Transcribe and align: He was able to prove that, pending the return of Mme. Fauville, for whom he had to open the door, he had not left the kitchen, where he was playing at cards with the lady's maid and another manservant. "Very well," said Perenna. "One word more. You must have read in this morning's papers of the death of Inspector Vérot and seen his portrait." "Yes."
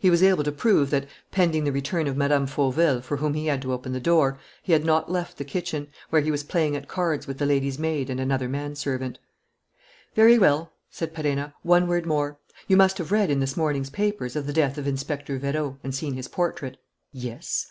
He 0.00 0.10
was 0.10 0.20
able 0.20 0.42
to 0.42 0.50
prove 0.50 0.90
that, 0.90 1.06
pending 1.30 1.62
the 1.62 1.70
return 1.70 2.08
of 2.08 2.16
Mme. 2.16 2.46
Fauville, 2.46 3.00
for 3.00 3.18
whom 3.18 3.34
he 3.34 3.46
had 3.46 3.62
to 3.62 3.72
open 3.72 3.92
the 3.92 4.00
door, 4.00 4.36
he 4.64 4.72
had 4.72 4.84
not 4.84 5.12
left 5.12 5.36
the 5.38 5.44
kitchen, 5.44 5.86
where 6.08 6.20
he 6.22 6.32
was 6.32 6.42
playing 6.42 6.74
at 6.74 6.88
cards 6.88 7.28
with 7.28 7.38
the 7.38 7.46
lady's 7.46 7.78
maid 7.78 8.10
and 8.10 8.18
another 8.18 8.48
manservant. 8.48 9.20
"Very 10.16 10.40
well," 10.40 10.72
said 10.90 11.14
Perenna. 11.14 11.54
"One 11.62 11.86
word 11.86 12.04
more. 12.04 12.40
You 12.66 12.76
must 12.76 12.98
have 12.98 13.12
read 13.12 13.30
in 13.30 13.38
this 13.38 13.56
morning's 13.56 13.90
papers 13.90 14.34
of 14.34 14.48
the 14.48 14.52
death 14.52 14.76
of 14.76 14.88
Inspector 14.88 15.38
Vérot 15.38 15.78
and 15.84 15.94
seen 15.94 16.14
his 16.14 16.26
portrait." 16.26 16.78
"Yes." 17.12 17.68